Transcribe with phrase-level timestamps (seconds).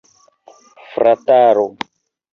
[0.93, 1.67] Frataro!